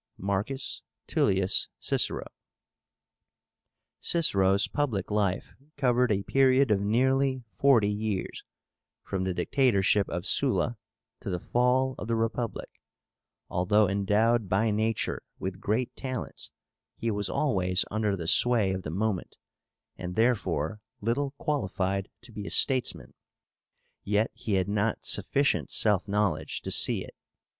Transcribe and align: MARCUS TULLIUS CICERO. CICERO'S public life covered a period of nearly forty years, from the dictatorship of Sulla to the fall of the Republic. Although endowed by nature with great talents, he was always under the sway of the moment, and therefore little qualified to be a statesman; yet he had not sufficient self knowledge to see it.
MARCUS 0.17 0.81
TULLIUS 1.05 1.69
CICERO. 1.79 2.25
CICERO'S 3.99 4.67
public 4.67 5.11
life 5.11 5.53
covered 5.77 6.11
a 6.11 6.23
period 6.23 6.71
of 6.71 6.81
nearly 6.81 7.43
forty 7.51 7.91
years, 7.91 8.43
from 9.03 9.25
the 9.25 9.33
dictatorship 9.35 10.09
of 10.09 10.25
Sulla 10.25 10.79
to 11.19 11.29
the 11.29 11.39
fall 11.39 11.93
of 11.99 12.07
the 12.07 12.15
Republic. 12.15 12.81
Although 13.47 13.87
endowed 13.87 14.49
by 14.49 14.71
nature 14.71 15.21
with 15.37 15.61
great 15.61 15.95
talents, 15.95 16.49
he 16.95 17.11
was 17.11 17.29
always 17.29 17.85
under 17.91 18.15
the 18.15 18.27
sway 18.27 18.71
of 18.73 18.81
the 18.81 18.89
moment, 18.89 19.37
and 19.97 20.15
therefore 20.15 20.81
little 20.99 21.35
qualified 21.37 22.09
to 22.23 22.31
be 22.31 22.47
a 22.47 22.49
statesman; 22.49 23.13
yet 24.03 24.31
he 24.33 24.53
had 24.53 24.67
not 24.67 25.05
sufficient 25.05 25.69
self 25.69 26.07
knowledge 26.07 26.63
to 26.63 26.71
see 26.71 27.03
it. 27.03 27.15